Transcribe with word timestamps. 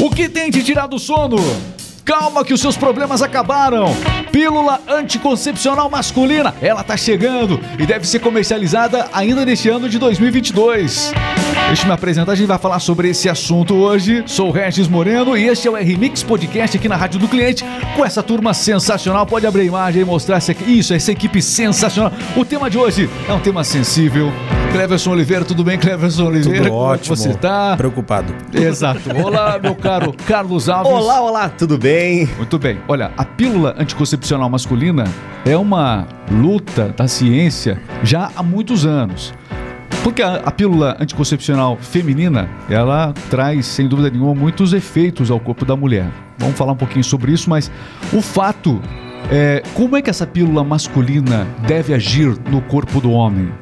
O 0.00 0.08
que 0.08 0.30
tem 0.30 0.50
te 0.50 0.62
tirado 0.62 0.96
o 0.96 0.98
sono? 0.98 1.36
Calma 2.06 2.42
que 2.42 2.54
os 2.54 2.60
seus 2.62 2.74
problemas 2.74 3.20
acabaram. 3.20 3.94
Pílula 4.32 4.80
anticoncepcional 4.88 5.90
masculina, 5.90 6.54
ela 6.62 6.82
tá 6.82 6.96
chegando 6.96 7.60
e 7.78 7.84
deve 7.84 8.08
ser 8.08 8.18
comercializada 8.20 9.10
ainda 9.12 9.44
neste 9.44 9.68
ano 9.68 9.90
de 9.90 9.98
2022. 9.98 11.12
Deixa 11.66 11.82
eu 11.82 11.86
me 11.86 11.92
apresentar, 11.92 12.32
a 12.32 12.34
gente 12.34 12.46
vai 12.46 12.58
falar 12.58 12.80
sobre 12.80 13.10
esse 13.10 13.28
assunto 13.28 13.74
hoje. 13.74 14.22
Sou 14.24 14.50
Regis 14.50 14.88
Moreno 14.88 15.36
e 15.36 15.46
este 15.46 15.68
é 15.68 15.70
o 15.70 15.76
R-Mix 15.76 16.22
Podcast 16.22 16.78
aqui 16.78 16.88
na 16.88 16.96
Rádio 16.96 17.20
do 17.20 17.28
Cliente 17.28 17.62
com 17.94 18.02
essa 18.02 18.22
turma 18.22 18.54
sensacional. 18.54 19.26
Pode 19.26 19.46
abrir 19.46 19.62
a 19.62 19.66
imagem 19.66 20.00
e 20.00 20.04
mostrar 20.06 20.38
essa, 20.38 20.52
isso, 20.66 20.94
essa 20.94 21.12
equipe 21.12 21.42
sensacional. 21.42 22.10
O 22.34 22.42
tema 22.42 22.70
de 22.70 22.78
hoje 22.78 23.10
é 23.28 23.34
um 23.34 23.40
tema 23.40 23.62
sensível. 23.62 24.32
Cleverson 24.72 25.10
Oliveira, 25.10 25.44
tudo 25.44 25.64
bem, 25.64 25.76
Cleverson 25.78 26.26
Oliveira? 26.26 26.64
Tudo 26.64 26.74
ótimo. 26.74 27.16
Como 27.16 27.28
você 27.28 27.38
tá? 27.38 27.76
Preocupado. 27.76 28.32
Exato. 28.54 29.00
Olá, 29.22 29.58
meu 29.58 29.74
caro 29.74 30.14
Carlos 30.26 30.68
Alves. 30.68 30.92
Olá, 30.92 31.20
olá, 31.20 31.48
tudo 31.48 31.76
bem? 31.76 32.28
Muito 32.36 32.58
bem. 32.58 32.78
Olha, 32.86 33.10
a 33.16 33.24
pílula 33.24 33.74
anticoncepcional 33.78 34.48
masculina 34.48 35.04
é 35.44 35.56
uma 35.56 36.06
luta 36.30 36.94
da 36.96 37.08
ciência 37.08 37.82
já 38.02 38.30
há 38.36 38.42
muitos 38.42 38.86
anos. 38.86 39.34
Porque 40.04 40.22
a, 40.22 40.36
a, 40.36 40.50
pílula 40.50 40.96
anticoncepcional 41.00 41.76
feminina, 41.76 42.48
ela 42.70 43.12
traz, 43.28 43.66
sem 43.66 43.88
dúvida 43.88 44.08
nenhuma, 44.08 44.34
muitos 44.34 44.72
efeitos 44.72 45.30
ao 45.30 45.40
corpo 45.40 45.64
da 45.64 45.76
mulher. 45.76 46.06
Vamos 46.38 46.56
falar 46.56 46.72
um 46.72 46.76
pouquinho 46.76 47.04
sobre 47.04 47.32
isso, 47.32 47.50
mas 47.50 47.70
o 48.12 48.22
fato 48.22 48.80
é 49.30 49.62
como 49.74 49.96
é 49.96 50.02
que 50.02 50.08
essa 50.08 50.26
pílula 50.26 50.64
masculina 50.64 51.46
deve 51.66 51.92
agir 51.92 52.34
no 52.50 52.62
corpo 52.62 53.00
do 53.00 53.10
homem? 53.10 53.52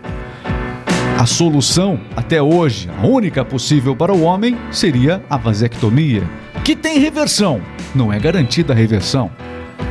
A 1.18 1.26
solução, 1.26 1.98
até 2.14 2.40
hoje, 2.40 2.88
a 2.96 3.04
única 3.04 3.44
possível 3.44 3.96
para 3.96 4.12
o 4.12 4.22
homem 4.22 4.56
seria 4.70 5.20
a 5.28 5.36
vasectomia, 5.36 6.22
que 6.64 6.76
tem 6.76 7.00
reversão. 7.00 7.60
Não 7.92 8.12
é 8.12 8.20
garantida 8.20 8.72
a 8.72 8.76
reversão. 8.76 9.28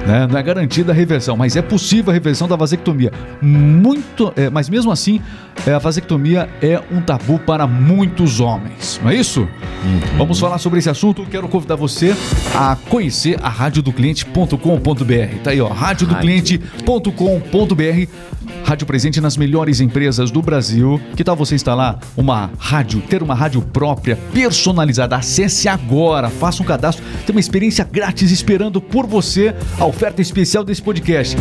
Né? 0.07 0.25
Não 0.25 0.39
é 0.39 0.41
garantida 0.41 0.93
a 0.93 0.95
reversão, 0.95 1.35
mas 1.35 1.57
é 1.57 1.61
possível 1.61 2.11
a 2.11 2.13
reversão 2.13 2.47
da 2.47 2.55
vasectomia. 2.55 3.11
Muito, 3.41 4.31
é, 4.37 4.49
mas 4.49 4.69
mesmo 4.69 4.89
assim, 4.89 5.21
a 5.65 5.79
vasectomia 5.79 6.49
é 6.61 6.81
um 6.91 7.01
tabu 7.01 7.39
para 7.39 7.65
muitos 7.67 8.39
homens, 8.39 9.01
não 9.03 9.09
é 9.09 9.15
isso? 9.15 9.41
Uhum. 9.41 9.99
Vamos 10.17 10.39
falar 10.39 10.57
sobre 10.57 10.79
esse 10.79 10.89
assunto. 10.89 11.25
Quero 11.25 11.47
convidar 11.47 11.75
você 11.75 12.15
a 12.55 12.75
conhecer 12.89 13.37
a 13.41 13.49
radiodocliente.com.br. 13.49 15.41
Tá 15.43 15.51
aí, 15.51 15.61
ó, 15.61 15.67
radiodocliente.com.br 15.67 18.37
rádio 18.67 18.85
presente 18.85 19.21
nas 19.21 19.37
melhores 19.37 19.79
empresas 19.79 20.29
do 20.29 20.41
Brasil. 20.41 20.99
Que 21.15 21.23
tal 21.23 21.37
você 21.37 21.55
instalar 21.55 21.99
uma 22.17 22.51
rádio, 22.59 23.01
ter 23.01 23.23
uma 23.23 23.33
rádio 23.33 23.61
própria, 23.61 24.17
personalizada? 24.33 25.15
Acesse 25.15 25.69
agora, 25.69 26.29
faça 26.29 26.61
um 26.61 26.65
cadastro, 26.65 27.03
tem 27.25 27.33
uma 27.33 27.39
experiência 27.39 27.87
grátis 27.89 28.29
esperando 28.29 28.81
por 28.81 29.07
você. 29.07 29.55
A 29.79 29.85
oferta 29.85 30.21
especial 30.21 30.65
desse 30.65 30.81
podcast. 30.81 31.37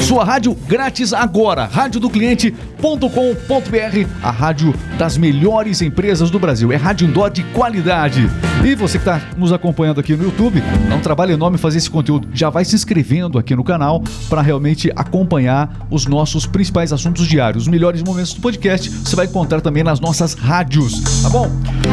Sua 0.00 0.24
rádio 0.24 0.54
grátis 0.54 1.12
agora, 1.12 1.64
radiodocliente.com.br, 1.64 4.08
a 4.22 4.30
rádio 4.30 4.74
das 4.98 5.16
melhores 5.16 5.80
empresas 5.80 6.30
do 6.30 6.38
Brasil. 6.38 6.72
É 6.72 6.76
rádio 6.76 7.08
indoor 7.08 7.30
de 7.30 7.42
qualidade. 7.44 8.28
E 8.64 8.74
você 8.74 8.98
que 8.98 9.08
está 9.08 9.20
nos 9.36 9.52
acompanhando 9.52 10.00
aqui 10.00 10.14
no 10.14 10.24
YouTube, 10.24 10.62
é 10.90 10.94
um 10.94 11.00
trabalho 11.00 11.32
enorme 11.32 11.58
fazer 11.58 11.78
esse 11.78 11.90
conteúdo. 11.90 12.28
Já 12.32 12.50
vai 12.50 12.64
se 12.64 12.74
inscrevendo 12.74 13.38
aqui 13.38 13.54
no 13.54 13.64
canal 13.64 14.02
para 14.28 14.42
realmente 14.42 14.90
acompanhar 14.94 15.86
os 15.90 16.06
nossos 16.06 16.46
principais 16.46 16.92
assuntos 16.92 17.26
diários. 17.26 17.64
Os 17.64 17.68
melhores 17.68 18.02
momentos 18.02 18.34
do 18.34 18.40
podcast 18.40 18.90
você 18.90 19.16
vai 19.16 19.26
encontrar 19.26 19.60
também 19.60 19.82
nas 19.82 20.00
nossas 20.00 20.34
rádios, 20.34 21.22
tá 21.22 21.28
bom? 21.28 21.48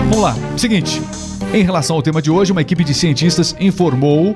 Vamos 0.09 0.21
lá. 0.21 0.35
Seguinte, 0.57 1.01
em 1.53 1.63
relação 1.63 1.97
ao 1.97 2.01
tema 2.01 2.21
de 2.21 2.31
hoje, 2.31 2.51
uma 2.51 2.61
equipe 2.61 2.83
de 2.83 2.93
cientistas 2.93 3.55
informou 3.59 4.35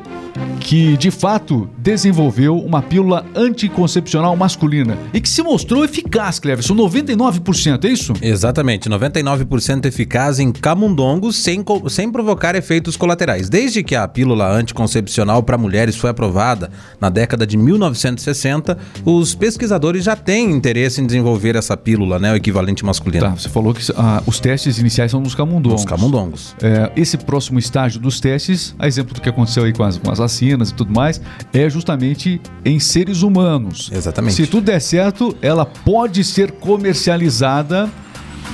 que, 0.60 0.98
de 0.98 1.10
fato, 1.12 1.70
desenvolveu 1.78 2.58
uma 2.58 2.82
pílula 2.82 3.26
anticoncepcional 3.36 4.36
masculina 4.36 4.98
e 5.14 5.22
que 5.22 5.30
se 5.30 5.42
mostrou 5.42 5.86
eficaz, 5.86 6.40
Cleverson, 6.40 6.76
99%, 6.76 7.86
é 7.86 7.88
isso? 7.90 8.14
Exatamente, 8.22 8.90
99% 8.90 9.86
eficaz 9.86 10.40
em 10.40 10.52
camundongos 10.52 11.38
sem, 11.38 11.64
sem 11.90 12.12
provocar 12.12 12.56
efeitos 12.56 12.98
colaterais. 12.98 13.48
Desde 13.48 13.84
que 13.84 13.96
a 13.96 14.08
pílula 14.08 14.52
anticoncepcional 14.52 15.42
para 15.44 15.58
mulheres 15.58 15.96
foi 15.96 16.10
aprovada 16.10 16.70
na 17.00 17.10
década 17.10 17.46
de 17.48 17.58
1960, 17.58 18.78
os 19.06 19.36
pesquisadores 19.36 20.04
já 20.04 20.16
têm 20.16 20.52
interesse 20.52 21.00
em 21.00 21.06
desenvolver 21.06 21.56
essa 21.56 21.78
pílula, 21.78 22.20
né, 22.20 22.34
o 22.34 22.36
equivalente 22.36 22.84
masculino. 22.84 23.26
Tá, 23.26 23.32
você 23.32 23.48
falou 23.50 23.74
que 23.74 23.84
ah, 23.96 24.22
os 24.26 24.40
testes 24.40 24.80
iniciais 24.80 25.12
são 25.12 25.22
nos 25.22 25.36
camundongos. 25.36 25.84
Nos 25.84 25.90
camundongos. 25.90 26.56
É, 26.62 26.92
esse 27.06 27.18
próximo 27.18 27.58
estágio 27.58 28.00
dos 28.00 28.20
testes, 28.20 28.76
a 28.78 28.88
exemplo 28.88 29.14
do 29.14 29.22
que 29.22 29.30
aconteceu 29.30 29.64
aí 29.64 29.72
com 29.72 29.84
as, 29.84 29.98
com 29.98 30.12
as 30.12 30.18
vacinas 30.18 30.72
e 30.72 30.74
tudo 30.74 30.92
mais, 30.92 31.22
é 31.54 31.70
justamente 31.70 32.42
em 32.66 32.80
seres 32.80 33.22
humanos. 33.22 33.90
Exatamente. 33.94 34.36
Se 34.36 34.48
tudo 34.48 34.66
der 34.66 34.82
certo, 34.82 35.38
ela 35.42 35.66
pode 35.66 36.24
ser 36.24 36.52
comercializada 36.52 37.90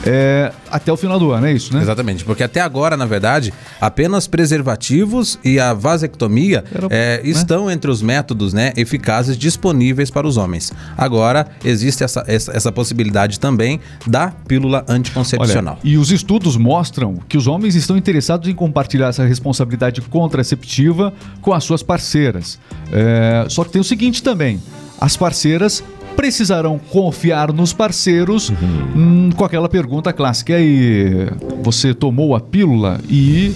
é, 0.05 0.51
até 0.69 0.91
o 0.91 0.97
final 0.97 1.19
do 1.19 1.31
ano, 1.31 1.45
é 1.45 1.53
isso, 1.53 1.73
né? 1.73 1.81
Exatamente, 1.81 2.25
porque 2.25 2.43
até 2.43 2.59
agora, 2.59 2.97
na 2.97 3.05
verdade, 3.05 3.53
apenas 3.79 4.27
preservativos 4.27 5.37
e 5.43 5.59
a 5.59 5.73
vasectomia 5.73 6.63
Era, 6.73 6.87
é, 6.89 7.17
né? 7.17 7.29
estão 7.29 7.69
entre 7.69 7.89
os 7.91 8.01
métodos 8.01 8.53
né, 8.53 8.73
eficazes 8.75 9.37
disponíveis 9.37 10.09
para 10.09 10.27
os 10.27 10.37
homens. 10.37 10.71
Agora, 10.97 11.47
existe 11.63 12.03
essa, 12.03 12.23
essa, 12.27 12.51
essa 12.55 12.71
possibilidade 12.71 13.39
também 13.39 13.79
da 14.07 14.31
pílula 14.47 14.83
anticoncepcional. 14.87 15.77
Olha, 15.81 15.91
e 15.91 15.97
os 15.97 16.11
estudos 16.11 16.57
mostram 16.57 17.17
que 17.27 17.37
os 17.37 17.47
homens 17.47 17.75
estão 17.75 17.95
interessados 17.95 18.47
em 18.49 18.55
compartilhar 18.55 19.09
essa 19.09 19.23
responsabilidade 19.25 20.01
contraceptiva 20.01 21.13
com 21.41 21.53
as 21.53 21.63
suas 21.63 21.83
parceiras. 21.83 22.59
É, 22.91 23.45
só 23.49 23.63
que 23.63 23.71
tem 23.71 23.81
o 23.81 23.83
seguinte 23.83 24.23
também: 24.23 24.61
as 24.99 25.15
parceiras 25.15 25.83
precisarão 26.15 26.79
confiar 26.89 27.51
nos 27.51 27.73
parceiros 27.73 28.49
uhum. 28.49 28.57
hum, 28.95 29.29
com 29.35 29.43
aquela 29.43 29.69
pergunta 29.69 30.13
clássica. 30.13 30.53
E 30.53 30.55
aí, 30.55 31.27
você 31.63 31.93
tomou 31.93 32.35
a 32.35 32.39
pílula 32.39 32.99
e 33.09 33.53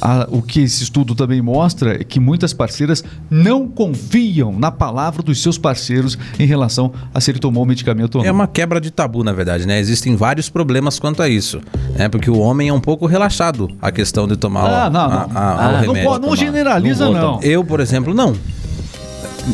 a, 0.00 0.26
o 0.30 0.42
que 0.42 0.60
esse 0.60 0.82
estudo 0.82 1.14
também 1.14 1.40
mostra 1.40 1.94
é 1.94 2.04
que 2.04 2.20
muitas 2.20 2.52
parceiras 2.52 3.02
não 3.30 3.66
confiam 3.66 4.52
na 4.52 4.70
palavra 4.70 5.22
dos 5.22 5.42
seus 5.42 5.56
parceiros 5.58 6.18
em 6.38 6.46
relação 6.46 6.92
a 7.12 7.20
se 7.20 7.30
ele 7.30 7.38
tomou 7.38 7.62
o 7.62 7.66
medicamento 7.66 8.16
ou 8.16 8.22
não. 8.22 8.28
É 8.28 8.32
uma 8.32 8.46
quebra 8.46 8.80
de 8.80 8.90
tabu, 8.90 9.24
na 9.24 9.32
verdade, 9.32 9.66
né? 9.66 9.78
Existem 9.78 10.16
vários 10.16 10.48
problemas 10.48 10.98
quanto 10.98 11.22
a 11.22 11.28
isso, 11.28 11.60
né? 11.96 12.08
Porque 12.08 12.30
o 12.30 12.38
homem 12.38 12.68
é 12.68 12.72
um 12.72 12.80
pouco 12.80 13.06
relaxado 13.06 13.70
a 13.80 13.90
questão 13.90 14.28
de 14.28 14.36
tomar 14.36 14.68
ah, 14.68 14.88
o, 14.88 14.90
não, 14.90 15.08
não. 15.08 15.16
A, 15.16 15.26
a, 15.34 15.66
ah, 15.66 15.80
remédio. 15.80 16.10
Não, 16.10 16.18
não 16.18 16.36
generaliza, 16.36 17.10
não. 17.10 17.40
Eu, 17.42 17.64
por 17.64 17.80
exemplo, 17.80 18.12
não. 18.12 18.34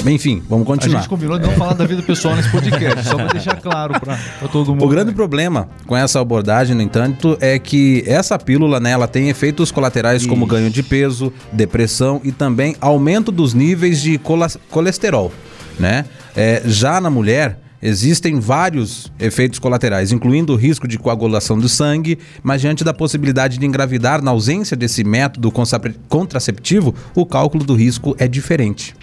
Enfim, 0.07 0.43
vamos 0.49 0.67
continuar. 0.67 0.99
A 0.99 1.01
gente 1.01 1.09
combinou 1.09 1.39
de 1.39 1.47
não 1.47 1.55
falar 1.55 1.75
da 1.75 1.87
vida 1.87 2.03
pessoal 2.03 2.37
nesse 2.37 2.51
podcast, 2.51 3.09
só 3.09 3.17
para 3.17 3.29
deixar 3.29 3.61
claro 3.61 3.95
para 4.01 4.17
todo 4.51 4.73
mundo. 4.73 4.85
O 4.85 4.89
grande 4.89 5.13
problema 5.13 5.69
com 5.87 5.97
essa 5.97 6.21
abordagem, 6.21 6.75
no 6.77 6.83
entanto, 6.83 7.37
é 7.41 7.59
que 7.59 8.05
essa 8.07 8.39
pílula, 8.39 8.79
né, 8.79 8.91
ela 8.93 9.09
tem 9.09 9.29
efeitos 9.29 9.71
colaterais 9.71 10.23
Isso. 10.23 10.29
como 10.29 10.47
ganho 10.47 10.71
de 10.71 10.83
peso, 10.83 11.33
depressão 11.53 12.21
e 12.25 12.33
também 12.33 12.77
aumento 12.81 13.33
dos 13.33 13.53
níveis 13.53 14.01
de 14.01 14.21
colesterol, 14.71 15.33
né? 15.79 16.05
É, 16.37 16.63
já 16.65 17.01
na 17.01 17.11
mulher, 17.11 17.59
Existem 17.83 18.39
vários 18.39 19.11
efeitos 19.19 19.59
colaterais, 19.59 20.13
incluindo 20.13 20.53
o 20.53 20.57
risco 20.57 20.87
de 20.87 20.99
coagulação 20.99 21.59
do 21.59 21.67
sangue, 21.67 22.19
mas 22.43 22.61
diante 22.61 22.85
da 22.85 22.93
possibilidade 22.93 23.57
de 23.57 23.65
engravidar 23.65 24.23
na 24.23 24.33
ausência 24.33 24.77
desse 24.77 25.03
método 25.03 25.51
contraceptivo, 26.09 26.95
o 27.15 27.25
cálculo 27.25 27.65
do 27.65 27.75
risco 27.75 28.15
é 28.19 28.29
diferente. 28.29 28.95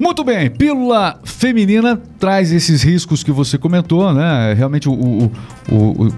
Muito 0.00 0.24
bem, 0.24 0.50
pílula 0.50 1.20
feminina 1.24 2.00
traz 2.18 2.50
esses 2.50 2.82
riscos 2.82 3.22
que 3.22 3.30
você 3.30 3.58
comentou, 3.58 4.14
né? 4.14 4.54
Realmente 4.54 4.88
o, 4.88 4.94
o, 4.94 5.32
o, 5.70 6.06
o 6.06 6.12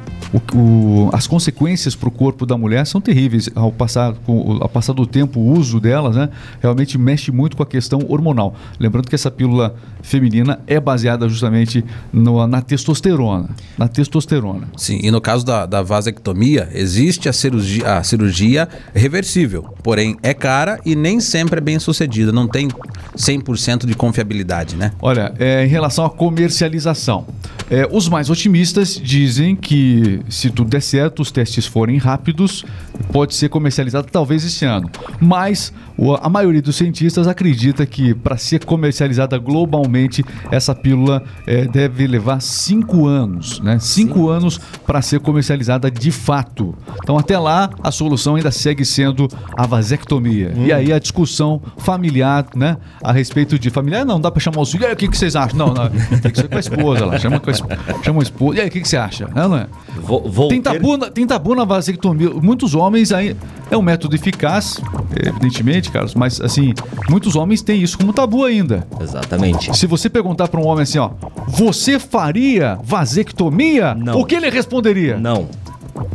as 1.12 1.26
consequências 1.26 1.94
para 1.94 2.09
o 2.09 2.12
corpo 2.12 2.47
da 2.47 2.56
mulher 2.56 2.87
são 2.87 3.00
terríveis 3.00 3.50
ao 3.54 3.70
passar, 3.70 4.15
com, 4.25 4.59
ao 4.60 4.69
passar 4.69 4.93
do 4.94 5.06
tempo, 5.06 5.41
o 5.41 5.53
uso 5.53 5.78
delas, 5.78 6.16
né? 6.16 6.30
Realmente 6.60 6.97
mexe 6.97 7.30
muito 7.30 7.56
com 7.56 7.62
a 7.62 7.66
questão 7.66 8.01
hormonal. 8.09 8.54
Lembrando 8.80 9.09
que 9.09 9.15
essa 9.15 9.30
pílula 9.30 9.74
feminina 10.03 10.60
é 10.66 10.80
baseada 10.80 11.28
justamente 11.28 11.84
no, 12.12 12.47
na 12.47 12.62
testosterona. 12.62 13.51
Na 13.77 13.89
testosterona. 13.89 14.68
Sim, 14.77 15.01
e 15.03 15.10
no 15.10 15.21
caso 15.21 15.45
da, 15.45 15.66
da 15.66 15.83
vasectomia, 15.83 16.68
existe 16.72 17.28
a 17.28 17.33
cirurgia, 17.33 17.98
a 17.98 18.03
cirurgia 18.03 18.68
reversível, 18.95 19.74
porém 19.83 20.16
é 20.22 20.33
cara 20.33 20.80
e 20.84 20.97
nem 20.97 21.21
sempre 21.21 21.59
é 21.59 21.60
bem 21.60 21.78
sucedida. 21.78 22.33
Não 22.33 22.48
tem 22.48 22.68
100% 23.16 23.86
de 23.86 23.95
confiabilidade, 23.95 24.77
né? 24.77 24.92
Olha, 25.01 25.34
é, 25.39 25.65
em 25.65 25.68
relação 25.68 26.04
à 26.04 26.10
comercialização, 26.10 27.27
é, 27.72 27.89
os 27.91 28.07
mais 28.07 28.28
otimistas 28.28 29.01
dizem 29.03 29.57
que 29.57 30.21
se 30.28 30.51
tudo 30.51 30.69
der 30.69 30.83
certo, 30.83 31.22
os 31.22 31.30
testes 31.30 31.65
forem 31.65 31.97
rápidos, 31.97 32.66
pode 33.10 33.34
ser 33.34 33.49
comercializada 33.49 34.07
talvez 34.10 34.45
esse 34.45 34.65
ano. 34.65 34.91
Mas 35.21 35.72
a 36.21 36.28
maioria 36.28 36.63
dos 36.63 36.77
cientistas 36.77 37.27
acredita 37.27 37.84
que 37.87 38.15
para 38.15 38.37
ser 38.37 38.65
comercializada 38.65 39.39
globalmente, 39.39 40.25
essa 40.51 40.75
pílula 40.75 41.22
eh, 41.47 41.66
deve 41.66 42.07
levar 42.07 42.41
cinco 42.41 43.07
anos, 43.07 43.60
né? 43.60 43.78
Cinco 43.78 44.28
anos 44.28 44.59
para 44.87 45.03
ser 45.03 45.21
comercializada 45.21 45.91
de 45.91 46.10
fato. 46.10 46.75
Então 47.03 47.19
até 47.19 47.39
lá 47.39 47.71
a 47.83 47.91
solução 47.91 48.37
ainda 48.37 48.51
segue 48.51 48.84
sendo 48.84 49.28
a 49.57 49.66
vasectomia. 49.66 50.53
E 50.57 50.72
aí 50.72 50.93
a 50.93 50.99
discussão 50.99 51.60
familiar, 51.78 52.47
né? 52.54 52.77
A 53.03 53.13
respeito 53.13 53.59
de 53.59 53.71
familiar, 53.71 54.04
não 54.04 54.21
dá 54.21 54.31
para 54.31 54.41
chamar 54.41 54.60
os 54.60 54.71
filhos. 54.71 54.84
E 54.84 54.89
aí, 54.89 54.95
o 54.95 54.97
que, 54.97 55.09
que 55.09 55.16
vocês 55.16 55.37
acham? 55.37 55.59
Não, 55.59 55.75
não, 55.75 55.89
tem 56.21 56.31
que 56.31 56.39
ser 56.41 56.49
com 56.49 56.57
a 56.57 56.60
esposa 56.60 57.07
lá. 57.07 57.19
Chama, 57.19 57.41
com 57.41 57.51
a, 57.51 57.54
chama 58.03 58.21
a 58.21 58.22
esposa. 58.22 58.59
E 58.59 58.60
aí, 58.63 58.69
o 58.69 58.71
que, 58.71 58.81
que 58.81 58.89
você 58.89 58.97
acha? 58.97 59.28
É, 59.34 59.49
não 59.49 59.57
é? 59.57 59.66
Vou, 60.03 60.28
vou 60.28 60.49
Tem 60.49 60.60
ter- 60.60 60.72
tabu, 60.72 60.97
na, 60.97 61.10
tem 61.10 61.27
tabu 61.27 61.54
na 61.54 61.65
vasectomia. 61.65 62.31
Muitos 62.31 62.75
homens 62.75 62.91
aí. 63.12 63.36
É 63.71 63.77
um 63.77 63.83
método 63.83 64.15
eficaz, 64.15 64.78
evidentemente, 65.16 65.91
Carlos, 65.91 66.15
mas 66.15 66.41
assim, 66.41 66.74
muitos 67.09 67.36
homens 67.36 67.62
têm 67.62 67.83
isso 67.83 67.97
como 67.97 68.12
tabu 68.12 68.44
ainda. 68.44 68.86
Exatamente. 69.00 69.74
Se 69.77 69.86
você 69.86 70.10
perguntar 70.10 70.48
para 70.48 70.60
um 70.60 70.66
homem 70.66 70.83
assim, 70.83 70.98
ó, 70.98 71.10
você 71.48 71.98
faria 71.98 72.78
vasectomia? 72.84 73.94
Não. 73.94 74.21
O 74.21 74.27
que 74.27 74.34
ele 74.34 74.50
responderia? 74.50 75.16
Não. 75.16 75.48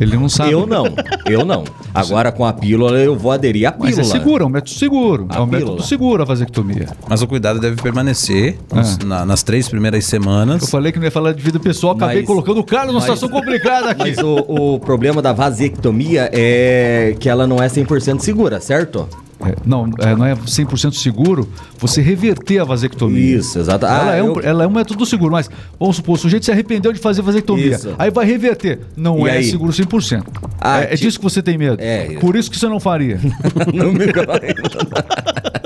Ele 0.00 0.16
não 0.16 0.28
sabe. 0.28 0.52
Eu 0.52 0.66
não. 0.66 0.84
Eu 1.26 1.44
não. 1.44 1.64
Agora 1.94 2.30
com 2.32 2.44
a 2.44 2.52
pílula 2.52 2.92
eu 2.98 3.16
vou 3.16 3.32
aderir 3.32 3.66
à 3.68 3.72
pílula. 3.72 3.96
Mas 3.96 3.98
é 3.98 4.04
seguro, 4.04 4.44
é 4.44 4.46
um 4.46 4.50
método 4.50 4.70
seguro. 4.70 5.26
A 5.28 5.36
é 5.36 5.40
um 5.40 5.46
método 5.46 5.64
pílula. 5.72 5.82
seguro 5.86 6.22
a 6.22 6.24
vasectomia. 6.26 6.88
Mas 7.08 7.22
o 7.22 7.26
cuidado 7.26 7.58
deve 7.60 7.80
permanecer 7.80 8.58
nos- 8.72 8.98
É. 8.98 9.04
na- 9.04 9.24
nas 9.26 9.42
três 9.42 9.68
primeiras 9.68 10.04
semanas. 10.04 10.62
Eu 10.62 10.68
falei 10.68 10.92
que 10.92 10.98
não 10.98 11.04
ia 11.04 11.10
falar 11.10 11.32
de 11.32 11.42
vida 11.42 11.58
pessoal, 11.58 11.94
acabei 11.94 12.18
Mas- 12.18 12.26
colocando 12.26 12.58
o 12.58 12.64
Carlos 12.64 12.94
numa 12.94 13.00
mas- 13.06 13.18
situação 13.18 13.28
complicada 13.28 13.90
aqui. 13.90 13.98
Mas 14.14 14.18
o, 14.18 14.36
o 14.74 14.80
problema 14.80 15.20
da 15.22 15.32
vasectomia 15.32 16.28
é 16.32 17.14
que 17.18 17.28
ela 17.28 17.46
não 17.46 17.62
é 17.62 17.68
100% 17.68 18.20
segura, 18.20 18.60
certo? 18.60 19.08
É, 19.44 19.54
não, 19.64 19.88
é, 20.00 20.16
não 20.16 20.24
é 20.26 20.34
100% 20.34 20.94
seguro 20.94 21.48
você 21.78 22.02
reverter 22.02 22.58
a 22.58 22.64
vasectomia. 22.64 23.36
Isso, 23.36 23.58
exato. 23.58 23.86
Ela, 23.86 24.10
Ah, 24.10 24.14
é 24.16 24.22
um, 24.22 24.26
eu- 24.34 24.40
ela 24.42 24.64
é 24.64 24.66
um 24.66 24.70
método 24.70 25.06
seguro, 25.06 25.30
mas 25.30 25.48
vamos 25.78 25.94
supor, 25.96 26.16
o 26.16 26.18
sujeito 26.18 26.44
se 26.44 26.50
arrependeu 26.50 26.92
de 26.92 26.98
fazer 26.98 27.22
vasectomia. 27.22 27.76
Isso. 27.76 27.94
Aí 27.98 28.10
vai 28.10 28.26
reverter. 28.26 28.80
Não 28.96 29.26
E 29.26 29.30
é 29.30 29.34
aí? 29.34 29.44
seguro 29.44 29.72
100%. 29.72 30.24
Ah, 30.60 30.80
é, 30.80 30.84
é 30.84 30.96
ti- 30.96 31.02
disso 31.02 31.18
que 31.18 31.24
você 31.24 31.40
tem 31.40 31.56
medo. 31.56 31.76
É. 31.80 32.16
Por 32.20 32.34
isso 32.34 32.50
que 32.50 32.58
você 32.58 32.68
não 32.68 32.80
faria. 32.80 33.20
Não 33.72 33.92
me 33.92 34.06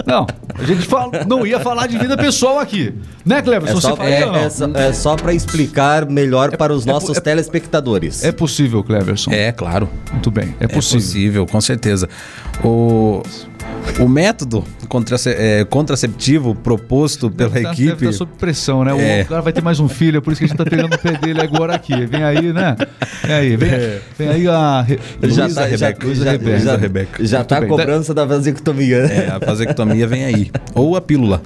não, 0.06 0.26
a 0.58 0.64
gente 0.64 0.86
fala, 0.86 1.24
não 1.26 1.46
ia 1.46 1.58
falar 1.60 1.86
de 1.86 1.96
vida 1.96 2.16
pessoal 2.16 2.58
aqui. 2.58 2.92
Né, 3.24 3.40
Cleber? 3.40 3.70
É 3.70 3.74
Se 3.74 3.80
só, 3.80 3.96
faria 3.96 4.14
é, 4.14 4.44
é 4.44 4.50
só, 4.50 4.66
é 4.74 4.92
só 4.92 5.16
pra 5.16 5.32
explicar 5.32 6.06
melhor 6.06 6.56
para 6.56 6.72
os 6.72 6.86
é- 6.86 6.90
nossos 6.92 7.16
é- 7.16 7.20
telespectadores. 7.20 8.24
É 8.24 8.32
possível, 8.32 8.82
Cleverson. 8.82 9.30
É, 9.30 9.52
claro. 9.52 9.88
Muito 10.12 10.30
bem, 10.30 10.54
é 10.60 10.64
É 10.64 10.68
possível. 10.68 11.00
possível, 11.00 11.46
com 11.46 11.60
certeza. 11.60 12.08
O, 12.64 13.22
o 14.00 14.08
método 14.08 14.64
contrace- 14.88 15.30
é, 15.36 15.64
contraceptivo 15.64 16.54
proposto 16.54 17.30
pela 17.30 17.50
Tá- 17.50 17.54
Deve 17.56 17.68
equipe. 17.72 18.04
estar 18.04 18.12
sob 18.12 18.32
pressão, 18.38 18.84
né? 18.84 18.92
O 18.94 19.00
É. 19.00 19.24
cara 19.24 19.40
vai 19.42 19.52
ter 19.52 19.62
mais 19.62 19.80
um 19.80 19.88
filho, 19.88 20.18
é 20.18 20.20
por 20.20 20.32
isso 20.32 20.38
que 20.40 20.44
a 20.44 20.48
gente 20.48 20.56
tá 20.56 20.64
pegando 20.64 20.94
o 20.94 20.98
pé 20.98 21.12
dele 21.18 21.40
agora 21.40 21.74
aqui. 21.74 22.06
Vem 22.06 22.22
aí, 22.24 22.52
né? 22.52 22.76
Vem 23.24 23.34
aí, 23.34 23.56
vem, 23.56 23.70
vem 24.18 24.28
aí 24.28 24.48
a 24.48 24.82
Re... 24.82 24.98
já 25.24 25.44
Luísa 25.44 25.60
tá, 25.62 25.68
já, 25.76 25.86
Rebeca. 25.86 26.06
Luísa 26.06 26.24
já, 26.24 26.30
Rebeca. 26.32 26.58
já, 26.58 26.76
Rebeca. 26.76 27.24
já 27.26 27.44
tá 27.44 27.58
a 27.58 27.66
cobrança 27.66 28.14
da 28.14 28.24
vasectomia. 28.24 28.96
É, 28.98 29.30
a 29.30 29.38
vasectomia 29.38 30.06
vem 30.06 30.24
aí. 30.24 30.50
Ou 30.74 30.96
a 30.96 31.00
pílula. 31.00 31.42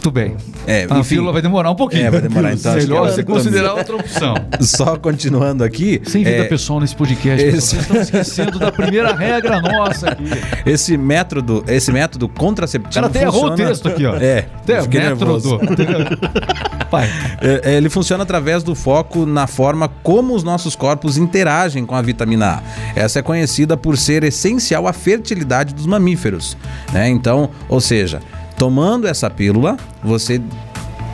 Muito 0.00 0.10
bem. 0.10 0.34
É, 0.66 0.86
a 0.88 0.98
enfim. 1.00 1.16
fila 1.16 1.30
vai 1.30 1.42
demorar 1.42 1.70
um 1.70 1.74
pouquinho. 1.74 2.06
É, 2.06 2.10
vai 2.10 2.22
demorar, 2.22 2.54
então, 2.54 2.72
que 2.74 2.80
Melhor 2.80 2.96
ela- 3.06 3.12
você 3.12 3.22
considerar 3.22 3.74
outra 3.74 3.96
opção. 3.96 4.34
Só 4.60 4.96
continuando 4.96 5.62
aqui. 5.62 6.00
Sem 6.06 6.24
vida 6.24 6.38
é, 6.38 6.44
pessoal 6.44 6.80
nesse 6.80 6.96
podcast. 6.96 7.46
esse- 7.46 7.60
Vocês 7.76 7.82
estão 7.82 8.00
esquecendo 8.00 8.58
da 8.58 8.72
primeira 8.72 9.14
regra 9.14 9.60
nossa 9.60 10.08
aqui. 10.12 10.24
Esse 10.64 10.96
método, 10.96 11.62
esse 11.68 11.92
método 11.92 12.30
contraceptivo. 12.30 12.90
O 12.90 12.94
cara 12.94 13.06
até 13.08 13.22
errou 13.24 13.44
o 13.44 13.48
funciona- 13.50 13.70
texto 13.70 13.88
aqui, 13.90 14.06
ó. 14.06 14.16
É, 14.16 14.46
Até 14.62 14.78
eu 14.78 14.82
fiquei 14.84 15.00
metro 15.00 15.16
nervoso. 15.18 15.58
do- 15.68 16.86
Pai, 16.90 17.08
É, 17.42 17.72
é, 17.72 17.76
Ele 17.76 17.90
funciona 17.90 18.22
através 18.22 18.62
do 18.62 18.74
foco 18.74 19.26
na 19.26 19.46
forma 19.46 19.86
como 20.02 20.34
os 20.34 20.42
nossos 20.42 20.74
corpos 20.74 21.18
interagem 21.18 21.84
com 21.84 21.94
a 21.94 22.00
vitamina 22.00 22.62
A. 22.96 22.98
Essa 22.98 23.18
é 23.18 23.22
conhecida 23.22 23.76
por 23.76 23.98
ser 23.98 24.24
essencial 24.24 24.88
à 24.88 24.92
fertilidade 24.94 25.74
dos 25.74 25.84
mamíferos. 25.86 26.56
Né? 26.90 27.08
Então, 27.10 27.50
ou 27.68 27.80
seja, 27.80 28.20
tomando 28.60 29.08
essa 29.08 29.30
pílula, 29.30 29.78
você. 30.04 30.38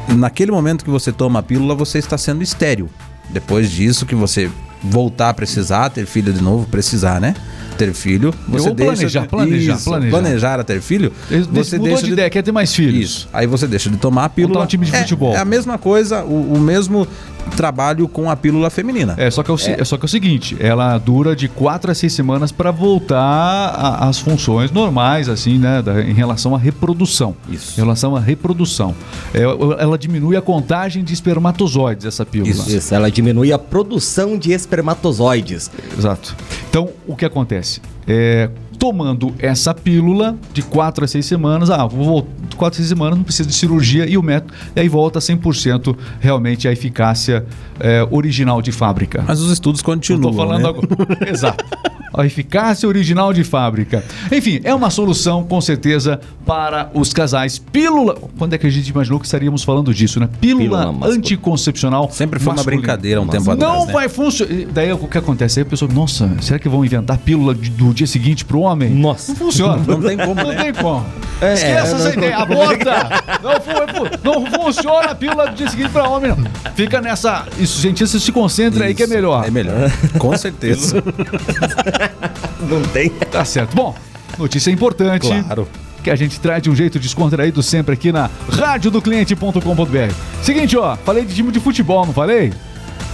Naquele 0.09 0.51
momento 0.51 0.85
que 0.85 0.91
você 0.91 1.13
toma 1.13 1.39
a 1.39 1.43
pílula, 1.43 1.75
você 1.77 1.99
está 1.99 2.19
sendo 2.19 2.43
estéril. 2.43 2.89
Depois 3.31 3.71
disso, 3.71 4.05
que 4.05 4.15
você 4.17 4.51
voltar 4.83 5.29
a 5.31 5.35
precisar, 5.35 5.89
ter 5.91 6.07
filho 6.07 6.33
de 6.33 6.43
novo, 6.43 6.67
precisar, 6.67 7.21
né? 7.21 7.35
Ter 7.79 7.93
filho, 7.93 8.33
você 8.49 8.73
deixa. 8.73 8.93
planejar, 8.95 9.27
planejar, 9.29 9.75
Isso, 9.75 9.85
planejar. 9.85 10.11
planejar 10.11 10.61
a 10.61 10.65
ter 10.65 10.81
filho, 10.81 11.13
ele 11.31 11.43
você 11.53 11.77
mudou 11.77 11.93
deixa 11.93 12.07
de 12.07 12.13
ideia, 12.13 12.31
quer 12.31 12.43
ter 12.43 12.53
mais 12.53 12.75
filhos. 12.75 12.95
isso. 12.95 13.29
Aí 13.33 13.47
você 13.47 13.67
deixa 13.67 13.91
de 13.91 13.97
tomar 13.97 14.25
a 14.25 14.29
pílula. 14.29 14.63
um 14.63 14.67
time 14.67 14.87
de 14.87 14.95
É- 14.95 15.01
futebol. 15.01 15.35
É, 15.35 15.39
a 15.39 15.45
mesma 15.45 15.77
coisa, 15.77 16.25
o, 16.25 16.55
o 16.55 16.61
mesmo 16.61 17.07
trabalho 17.57 18.09
com 18.09 18.31
a 18.31 18.37
pílula 18.37 18.69
feminina. 18.71 19.15
É, 19.17 19.31
só 19.31 19.43
que 19.43 19.51
é, 19.51 19.55
o, 19.55 19.59
é 19.81 19.85
só 19.85 19.97
que 19.97 20.05
é 20.05 20.07
o 20.07 20.09
seguinte, 20.09 20.57
ela 20.59 20.97
dura 20.99 21.35
de 21.37 21.49
quatro 21.49 21.91
a 21.91 21.95
seis 21.95 22.13
semanas 22.13 22.51
para 22.53 22.71
voltar 22.71 23.97
às 24.01 24.19
funções 24.19 24.71
normais, 24.71 25.29
assim, 25.29 25.59
né, 25.59 25.81
da- 25.83 26.03
em 26.03 26.13
relação 26.13 26.55
à 26.55 26.59
reprodução. 26.59 27.37
Isso. 27.49 27.79
Em 27.79 27.83
relação 27.85 28.15
à 28.17 28.21
reprodução. 28.21 28.95
É, 29.35 29.43
ela 29.43 29.97
diminui 29.99 30.37
a 30.37 30.43
contagem 30.43 31.03
de 31.05 31.13
espermatozoides, 31.13 32.05
essa 32.07 32.25
pílula. 32.27 32.51
Isso, 32.53 32.95
ela 32.95 33.11
diminui 33.11 33.53
a 33.53 33.59
produção 33.59 34.37
de 34.39 34.53
espermatozoides. 34.53 35.71
Exato. 35.97 36.35
Então, 36.69 36.89
o 37.07 37.15
que 37.17 37.25
acontece? 37.25 37.81
É, 38.07 38.51
tomando 38.79 39.35
essa 39.39 39.75
pílula 39.75 40.37
de 40.53 40.63
4 40.63 41.05
a 41.05 41.09
6 41.09 41.25
semanas, 41.25 41.71
ah, 41.71 41.87
vou 41.87 42.05
vol- 42.05 42.29
4 42.57 42.77
a 42.77 42.79
6 42.79 42.89
semanas, 42.89 43.17
não 43.19 43.25
precisa 43.25 43.49
de 43.49 43.55
cirurgia 43.55 44.07
e 44.09 44.17
o 44.17 44.23
método, 44.23 44.53
e 44.75 44.81
aí 44.81 44.89
volta 44.89 45.19
100% 45.19 45.97
realmente 46.21 46.67
a 46.69 46.73
eficácia 46.73 47.45
é, 47.81 48.07
original 48.11 48.61
de 48.63 48.73
fábrica. 48.73 49.25
Mas 49.27 49.41
os 49.41 49.51
estudos 49.51 49.83
continuam. 49.83 50.31
tô 50.31 50.37
falando 50.37 50.63
né? 50.63 50.69
agora. 50.69 50.89
Exato. 51.31 51.65
A 52.17 52.25
eficácia 52.25 52.89
original 52.89 53.33
de 53.33 53.45
fábrica. 53.45 54.03
Enfim, 54.33 54.61
é 54.65 54.75
uma 54.75 54.91
solução 54.91 55.45
com 55.45 55.61
certeza 55.61 56.19
para 56.47 56.91
os 56.95 57.13
casais. 57.13 57.59
Pílula. 57.59 58.17
Quando 58.39 58.55
é 58.55 58.59
que 58.59 58.67
a 58.67 58.71
gente 58.71 58.89
imaginou 58.89 59.19
que 59.21 59.27
estaríamos 59.27 59.63
falando 59.63 59.93
disso, 59.93 60.19
né? 60.19 60.29
Pílula, 60.41 60.87
Pílula 60.93 61.07
anticoncepcional. 61.09 62.09
Sempre 62.11 62.39
foi 62.39 62.49
uma 62.53 62.57
masculina. 62.57 62.81
brincadeira 62.83 63.21
um 63.21 63.27
tempo 63.27 63.45
Não 63.45 63.53
atrás. 63.55 63.87
né? 63.87 63.93
vai 63.93 64.09
funcionar. 64.09 64.53
Daí 64.73 64.93
o 64.93 64.99
que 64.99 65.19
acontece? 65.19 65.61
Aí 65.61 65.67
a 65.67 65.69
pessoa, 65.69 65.91
nossa, 65.93 66.31
será 66.41 66.59
que 66.59 66.69
vão 66.69 66.85
inventar 66.85 67.19
pílula 67.19 67.55
do 67.55 67.93
dia 67.93 68.07
seguinte 68.07 68.45
pro 68.45 68.61
homem? 68.61 68.91
Nossa. 68.91 69.33
Não 69.33 69.37
funciona. 69.39 69.83
Não 69.87 70.01
tem 70.01 70.17
como, 70.17 70.35
Não 70.35 70.49
né? 70.49 70.63
tem 70.65 70.75
como. 70.75 71.05
É, 71.41 71.53
Esqueça 71.55 71.71
é, 71.77 71.81
essa 71.83 71.99
não- 71.99 72.13
ideia. 72.13 72.37
Aborta! 72.39 73.09
Não, 73.43 73.61
fu- 73.61 74.25
não 74.25 74.47
funciona 74.65 75.11
a 75.11 75.15
pílula 75.15 75.49
do 75.49 75.55
dia 75.55 75.69
seguinte 75.69 75.91
pra 75.91 76.09
homem, 76.09 76.31
não. 76.31 76.39
Fica 76.75 77.01
nessa. 77.01 77.45
Isso, 77.59 77.79
cientistas 77.81 78.23
se 78.23 78.33
concentrem 78.33 78.87
aí 78.89 78.95
que 78.95 79.03
é 79.03 79.07
Isso, 79.07 79.15
melhor. 79.15 79.47
É 79.47 79.51
melhor. 79.51 79.91
Com 80.19 80.37
certeza. 80.37 81.03
Não 82.69 82.83
tem. 82.83 83.11
Tá 83.11 83.45
certo. 83.45 83.75
Bom, 83.75 83.95
notícia 84.39 84.71
importante. 84.71 85.29
Claro. 85.29 85.69
Que 86.03 86.11
a 86.11 86.17
gente 86.17 86.39
traz 86.39 86.63
de 86.63 86.71
um 86.71 86.77
jeito 86.77 86.99
descontraído 86.99 87.63
sempre 87.63 87.95
aqui 87.95 88.13
na 88.13 88.31
radiodocliente.com.br. 88.49 90.15
Seguinte, 90.43 90.77
ó, 90.77 90.97
falei 90.97 91.25
de 91.25 91.35
time 91.35 91.51
de 91.51 91.59
futebol, 91.59 92.07
não 92.07 92.13
falei? 92.13 92.53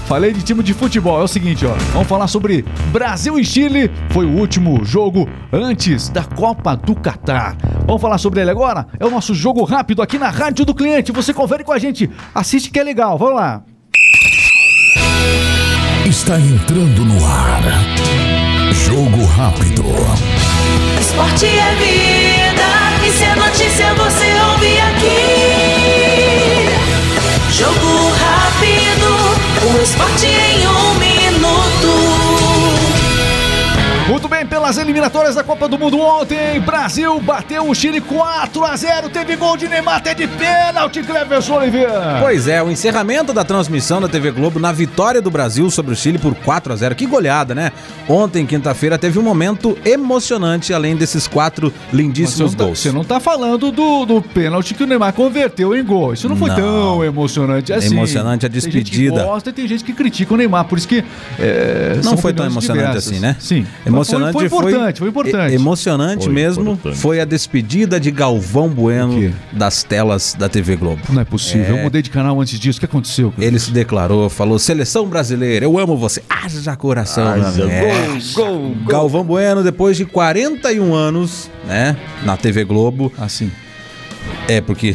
Falei 0.06 0.32
de 0.32 0.42
time 0.42 0.62
de 0.62 0.74
futebol. 0.74 1.20
É 1.20 1.24
o 1.24 1.28
seguinte, 1.28 1.64
ó. 1.64 1.72
Vamos 1.92 2.08
falar 2.08 2.26
sobre 2.26 2.64
Brasil 2.92 3.38
e 3.38 3.44
Chile. 3.44 3.90
Foi 4.10 4.26
o 4.26 4.36
último 4.36 4.84
jogo 4.84 5.28
antes 5.52 6.08
da 6.08 6.24
Copa 6.24 6.76
do 6.76 6.94
Catar. 6.94 7.56
Vamos 7.86 8.02
falar 8.02 8.18
sobre 8.18 8.40
ele 8.40 8.50
agora? 8.50 8.86
É 8.98 9.06
o 9.06 9.10
nosso 9.10 9.34
jogo 9.34 9.64
rápido 9.64 10.02
aqui 10.02 10.18
na 10.18 10.28
Rádio 10.28 10.64
do 10.64 10.74
Cliente. 10.74 11.12
Você 11.12 11.32
confere 11.32 11.64
com 11.64 11.72
a 11.72 11.78
gente. 11.78 12.10
Assiste 12.34 12.70
que 12.70 12.78
é 12.78 12.84
legal. 12.84 13.16
Vamos 13.16 13.36
lá. 13.36 13.62
Está 16.04 16.38
entrando 16.38 17.04
no 17.04 17.24
ar. 17.24 17.62
Jogo 18.72 19.26
rápido. 19.26 19.84
Esporte 20.98 21.46
é 21.46 21.74
vida, 21.74 23.06
e 23.06 23.10
se 23.12 23.24
é 23.24 23.34
notícia 23.34 23.94
você 23.94 24.32
ouve 24.50 24.80
aqui. 24.80 25.51
Eliminatórias 34.82 35.34
da 35.34 35.42
Copa 35.44 35.68
do 35.68 35.78
Mundo 35.78 35.98
ontem, 36.00 36.60
Brasil 36.60 37.18
bateu 37.20 37.68
o 37.68 37.74
Chile 37.74 38.00
4 38.00 38.64
a 38.64 38.76
0 38.76 39.08
Teve 39.10 39.36
gol 39.36 39.56
de 39.56 39.68
Neymar 39.68 39.96
até 39.96 40.12
de 40.14 40.26
pênalti, 40.26 41.02
Cleverson 41.02 41.54
Oliveira. 41.54 42.18
Pois 42.20 42.46
é, 42.48 42.62
o 42.62 42.70
encerramento 42.70 43.32
da 43.32 43.44
transmissão 43.44 44.00
da 44.00 44.08
TV 44.08 44.30
Globo 44.32 44.58
na 44.58 44.72
vitória 44.72 45.22
do 45.22 45.30
Brasil 45.30 45.70
sobre 45.70 45.92
o 45.92 45.96
Chile 45.96 46.18
por 46.18 46.34
4 46.34 46.72
a 46.72 46.76
0 46.76 46.94
Que 46.94 47.06
goleada, 47.06 47.54
né? 47.54 47.72
Ontem, 48.08 48.44
quinta-feira, 48.44 48.98
teve 48.98 49.18
um 49.18 49.22
momento 49.22 49.78
emocionante, 49.84 50.74
além 50.74 50.96
desses 50.96 51.26
quatro 51.28 51.70
Você 51.90 51.96
lindíssimos 51.96 52.54
tá, 52.54 52.64
gols. 52.64 52.78
você 52.80 52.90
não 52.92 53.04
tá 53.04 53.20
falando 53.20 53.70
do, 53.70 54.04
do 54.04 54.20
pênalti 54.20 54.74
que 54.74 54.82
o 54.82 54.86
Neymar 54.86 55.12
converteu 55.12 55.76
em 55.76 55.84
gol. 55.84 56.12
Isso 56.12 56.28
não 56.28 56.36
foi 56.36 56.48
Não. 56.48 56.56
tão 56.56 57.04
emocionante 57.04 57.72
assim. 57.72 57.94
Emocionante 57.94 58.44
a 58.46 58.50
Tem 58.50 58.60
gente 58.60 58.70
que 58.72 58.78
despedida. 58.82 59.22
gosta 59.24 59.50
e 59.50 59.52
tem 59.52 59.68
gente 59.68 59.84
que 59.84 59.92
critica 59.92 60.34
o 60.34 60.36
Neymar. 60.36 60.64
Por 60.64 60.76
isso 60.78 60.88
que. 60.88 61.04
é, 61.38 62.00
Não 62.02 62.16
foi 62.16 62.32
tão 62.32 62.44
emocionante 62.46 62.86
diversas. 62.86 63.12
assim, 63.12 63.20
né? 63.20 63.36
Sim. 63.38 63.66
Emocionante 63.86 64.34
Mas 64.34 64.50
foi, 64.50 64.62
foi 64.62 64.71
importante, 64.76 64.98
foi 64.98 65.08
importante. 65.08 65.52
e- 65.52 65.54
Emocionante 65.54 66.24
Foi 66.24 66.32
mesmo 66.32 66.62
importante. 66.72 66.98
foi 67.00 67.20
a 67.20 67.24
despedida 67.24 67.98
de 68.00 68.10
Galvão? 68.10 68.68
Bueno 68.68 69.32
das 69.52 69.82
telas 69.82 70.34
da 70.38 70.48
TV 70.48 70.76
Globo. 70.76 71.00
Não 71.10 71.20
é 71.20 71.24
possível. 71.24 71.76
Eu 71.76 71.82
mudei 71.84 72.02
de 72.02 72.10
canal 72.10 72.40
antes 72.40 72.58
disso. 72.58 72.78
O 72.78 72.80
que 72.80 72.86
aconteceu? 72.86 73.32
Ele 73.38 73.58
se 73.58 73.70
declarou, 73.70 74.28
falou: 74.30 74.58
Seleção 74.58 75.06
brasileira, 75.06 75.64
eu 75.64 75.78
amo 75.78 75.96
você. 75.96 76.22
Haja 76.28 76.74
coração. 76.76 77.26
amigo. 77.28 77.62
É. 77.70 77.92
Gol, 78.34 78.44
gol, 78.46 78.58
gol. 78.60 78.76
Galvão 78.86 79.24
Bueno, 79.24 79.62
depois 79.62 79.96
de 79.96 80.04
41 80.04 80.94
anos, 80.94 81.50
né, 81.66 81.96
na 82.24 82.36
TV 82.36 82.64
Globo. 82.64 83.12
Assim. 83.18 83.50
É, 84.48 84.60
porque 84.60 84.94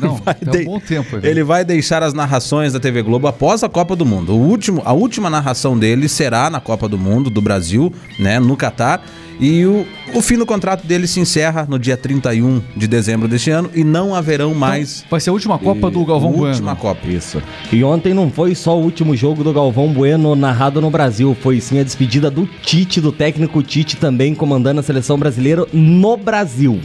Não, 0.00 0.16
vai 0.24 0.36
é 0.40 0.60
um 0.60 0.64
bom 0.64 0.80
tempo. 0.80 1.18
ele 1.22 1.42
vai 1.44 1.64
deixar 1.64 2.02
as 2.02 2.12
narrações 2.12 2.72
da 2.72 2.80
TV 2.80 3.02
Globo 3.02 3.26
após 3.26 3.62
a 3.62 3.68
Copa 3.68 3.94
do 3.96 4.04
Mundo. 4.06 4.34
O 4.34 4.38
último, 4.38 4.82
a 4.84 4.92
última 4.92 5.30
narração 5.30 5.78
dele 5.78 6.08
será 6.08 6.50
na 6.50 6.60
Copa 6.60 6.88
do 6.88 6.98
Mundo 6.98 7.30
do 7.30 7.40
Brasil, 7.40 7.92
né, 8.18 8.38
no 8.38 8.56
Catar. 8.56 9.02
E 9.38 9.66
o, 9.66 9.86
o 10.14 10.22
fim 10.22 10.38
do 10.38 10.46
contrato 10.46 10.86
dele 10.86 11.06
se 11.06 11.20
encerra 11.20 11.66
no 11.68 11.78
dia 11.78 11.96
31 11.96 12.62
de 12.74 12.86
dezembro 12.86 13.28
deste 13.28 13.50
ano 13.50 13.70
e 13.74 13.84
não 13.84 14.14
haverão 14.14 14.54
mais 14.54 15.04
Vai 15.10 15.20
ser 15.20 15.28
a 15.28 15.32
última 15.34 15.58
Copa 15.58 15.90
do 15.90 16.02
Galvão 16.06 16.30
última 16.30 16.74
Bueno. 16.74 16.76
Copa. 16.76 17.06
Isso. 17.06 17.42
E 17.70 17.84
ontem 17.84 18.14
não 18.14 18.30
foi 18.30 18.54
só 18.54 18.78
o 18.78 18.82
último 18.82 19.14
jogo 19.14 19.44
do 19.44 19.52
Galvão 19.52 19.92
Bueno 19.92 20.34
narrado 20.34 20.80
no 20.80 20.90
Brasil, 20.90 21.36
foi 21.38 21.60
sim 21.60 21.78
a 21.78 21.82
despedida 21.82 22.30
do 22.30 22.46
Tite, 22.62 22.98
do 22.98 23.12
técnico 23.12 23.62
Tite 23.62 23.96
também 23.96 24.34
comandando 24.34 24.80
a 24.80 24.82
seleção 24.82 25.18
brasileira 25.18 25.66
no 25.70 26.16
Brasil. 26.16 26.80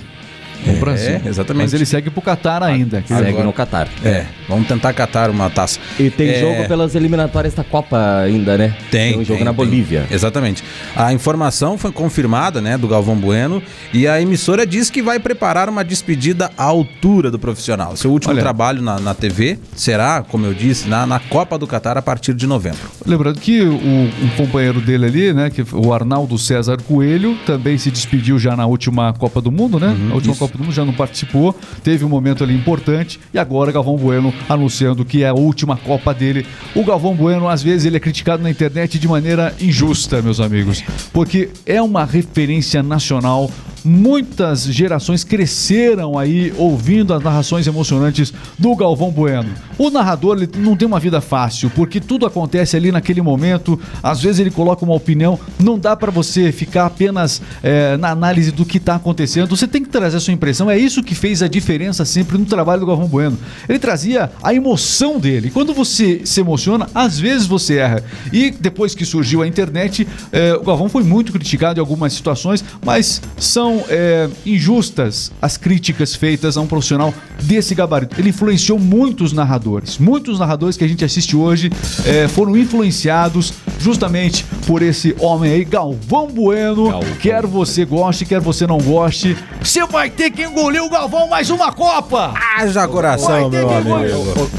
No 0.65 0.73
Brasil. 0.79 1.21
exatamente. 1.25 1.63
Mas 1.63 1.73
ele 1.73 1.85
segue 1.85 2.09
pro 2.09 2.21
Catar 2.21 2.63
ainda. 2.63 3.03
Segue 3.07 3.29
Agora- 3.29 3.43
no 3.43 3.53
Catar. 3.53 3.87
É, 4.03 4.25
vamos 4.51 4.67
tentar 4.67 4.93
catar 4.93 5.29
uma 5.29 5.49
taça. 5.49 5.79
E 5.99 6.09
tem 6.09 6.29
É, 6.29 6.39
jogo 6.39 6.67
pelas 6.67 6.95
eliminatórias 6.95 7.53
da 7.53 7.63
Copa 7.63 8.17
ainda, 8.19 8.57
né? 8.57 8.75
Tem. 8.89 9.17
um 9.17 9.23
jogo 9.23 9.37
tem, 9.37 9.45
na 9.45 9.53
tem. 9.53 9.65
Bolívia. 9.65 10.05
Exatamente. 10.11 10.63
A 10.95 11.11
informação 11.13 11.77
foi 11.77 11.91
confirmada, 11.91 12.61
né, 12.61 12.77
do 12.77 12.87
Galvão 12.87 13.15
Bueno, 13.15 13.61
e 13.93 14.07
a 14.07 14.21
emissora 14.21 14.65
diz 14.65 14.89
que 14.89 15.01
vai 15.01 15.19
preparar 15.19 15.69
uma 15.69 15.83
despedida 15.83 16.51
à 16.57 16.63
altura 16.63 17.31
do 17.31 17.39
profissional. 17.39 17.95
Seu 17.95 18.11
último 18.11 18.33
Olha. 18.33 18.41
trabalho 18.41 18.81
na, 18.81 18.99
na 18.99 19.13
TV 19.13 19.57
será, 19.75 20.23
como 20.27 20.45
eu 20.45 20.53
disse, 20.53 20.87
na, 20.87 21.05
na 21.05 21.19
Copa 21.19 21.57
do 21.57 21.65
Catar 21.67 21.97
a 21.97 22.01
partir 22.01 22.33
de 22.33 22.45
novembro. 22.47 22.79
Lembrando 23.05 23.39
que 23.39 23.61
o, 23.61 23.73
um 23.73 24.29
companheiro 24.37 24.79
dele 24.81 25.05
ali, 25.05 25.33
né, 25.33 25.49
que 25.49 25.63
o 25.73 25.93
Arnaldo 25.93 26.37
César 26.37 26.77
Coelho, 26.87 27.37
também 27.45 27.77
se 27.77 27.89
despediu 27.91 28.37
já 28.37 28.55
na 28.55 28.65
última 28.65 29.13
Copa 29.13 29.41
do 29.41 29.51
Mundo, 29.51 29.79
né? 29.79 29.95
na 30.07 30.15
última 30.15 30.33
isso. 30.33 30.39
Copa 30.39 30.57
do 30.57 30.63
Mundo 30.63 30.73
já 30.73 30.83
não 30.85 30.93
participou, 30.93 31.55
teve 31.83 32.03
um 32.05 32.09
momento 32.09 32.43
ali 32.43 32.53
importante 32.55 33.19
e 33.33 33.39
agora 33.39 33.71
Galvão 33.71 33.95
Bueno 33.95 34.33
anunciando 34.47 35.05
que 35.05 35.23
é 35.23 35.29
a 35.29 35.33
última 35.33 35.77
Copa 35.77 36.13
dele. 36.13 36.45
O 36.75 36.83
Galvão 36.83 37.15
Bueno, 37.15 37.47
às 37.47 37.61
vezes, 37.61 37.85
ele 37.85 37.97
é 37.97 37.99
criticado 37.99 38.43
na 38.43 38.49
internet 38.49 38.99
de 38.99 39.07
maneira 39.07 39.53
injusta, 39.59 40.21
meus 40.21 40.39
amigos, 40.39 40.83
porque 41.11 41.49
é 41.65 41.81
uma 41.81 42.05
referência 42.05 42.81
nacional. 42.81 43.49
Muitas 43.83 44.63
gerações 44.63 45.23
cresceram 45.23 46.17
aí 46.17 46.53
ouvindo 46.57 47.13
as 47.13 47.23
narrações 47.23 47.65
emocionantes 47.65 48.31
do 48.57 48.75
Galvão 48.75 49.09
Bueno. 49.09 49.49
O 49.77 49.89
narrador 49.89 50.37
ele 50.37 50.49
não 50.57 50.75
tem 50.75 50.87
uma 50.87 50.99
vida 50.99 51.19
fácil, 51.19 51.71
porque 51.71 51.99
tudo 51.99 52.25
acontece 52.25 52.77
ali 52.77 52.91
naquele 52.91 53.21
momento. 53.21 53.79
Às 54.03 54.21
vezes 54.21 54.39
ele 54.39 54.51
coloca 54.51 54.85
uma 54.85 54.93
opinião, 54.93 55.39
não 55.59 55.79
dá 55.79 55.95
pra 55.95 56.11
você 56.11 56.51
ficar 56.51 56.85
apenas 56.85 57.41
é, 57.63 57.97
na 57.97 58.11
análise 58.11 58.51
do 58.51 58.63
que 58.63 58.79
tá 58.79 58.95
acontecendo. 58.95 59.49
Você 59.49 59.67
tem 59.67 59.81
que 59.81 59.89
trazer 59.89 60.17
a 60.17 60.19
sua 60.19 60.33
impressão. 60.33 60.69
É 60.69 60.77
isso 60.77 61.01
que 61.01 61.15
fez 61.15 61.41
a 61.41 61.47
diferença 61.47 62.05
sempre 62.05 62.37
no 62.37 62.45
trabalho 62.45 62.81
do 62.81 62.85
Galvão 62.85 63.07
Bueno. 63.07 63.37
Ele 63.67 63.79
trazia 63.79 64.31
a 64.43 64.53
emoção 64.53 65.19
dele. 65.19 65.49
Quando 65.49 65.73
você 65.73 66.21
se 66.23 66.39
emociona, 66.39 66.87
às 66.93 67.19
vezes 67.19 67.47
você 67.47 67.77
erra. 67.77 68.03
E 68.31 68.51
depois 68.51 68.93
que 68.93 69.05
surgiu 69.05 69.41
a 69.41 69.47
internet, 69.47 70.07
é, 70.31 70.53
o 70.53 70.63
Galvão 70.63 70.89
foi 70.89 71.03
muito 71.03 71.31
criticado 71.31 71.79
em 71.79 71.81
algumas 71.81 72.13
situações, 72.13 72.63
mas 72.85 73.19
são 73.37 73.70
é, 73.89 74.29
injustas 74.45 75.31
as 75.41 75.57
críticas 75.57 76.15
feitas 76.15 76.57
a 76.57 76.61
um 76.61 76.67
profissional 76.67 77.13
desse 77.43 77.73
gabarito. 77.73 78.19
Ele 78.19 78.29
influenciou 78.29 78.79
muitos 78.79 79.33
narradores. 79.33 79.97
Muitos 79.97 80.39
narradores 80.39 80.77
que 80.77 80.83
a 80.83 80.87
gente 80.87 81.03
assiste 81.03 81.35
hoje 81.35 81.69
é, 82.05 82.27
foram 82.27 82.55
influenciados 82.57 83.53
justamente 83.81 84.45
por 84.67 84.81
esse 84.81 85.15
homem 85.19 85.51
aí, 85.51 85.65
Galvão 85.65 86.27
Bueno. 86.27 86.89
Galvão. 86.89 87.15
Quer 87.19 87.45
você 87.45 87.83
goste, 87.83 88.25
quer 88.25 88.39
você 88.39 88.65
não 88.67 88.77
goste, 88.77 89.35
você 89.61 89.85
vai 89.87 90.09
ter 90.09 90.29
que 90.31 90.43
engolir 90.43 90.83
o 90.83 90.89
Galvão 90.89 91.27
mais 91.27 91.49
uma 91.49 91.71
Copa! 91.71 92.33
Haja 92.57 92.87
coração, 92.87 93.49
meu 93.49 93.69
amigo. 93.69 93.89
engolir. 93.89 94.15